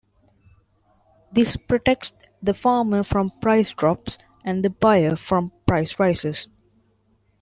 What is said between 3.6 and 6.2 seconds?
drops and the buyer from price